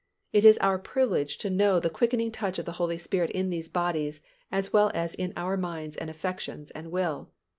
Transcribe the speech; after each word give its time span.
It 0.33 0.43
is 0.45 0.57
our 0.57 0.79
privilege 0.79 1.37
to 1.37 1.51
know 1.51 1.79
the 1.79 1.87
quickening 1.91 2.31
touch 2.31 2.57
of 2.57 2.65
the 2.65 2.71
Holy 2.81 2.97
Spirit 2.97 3.29
in 3.29 3.51
these 3.51 3.69
bodies 3.69 4.19
as 4.51 4.73
well 4.73 4.89
as 4.95 5.13
in 5.13 5.31
our 5.37 5.57
minds 5.57 5.95
and 5.95 6.09
affections 6.09 6.71
and 6.71 6.89
will. 6.89 7.29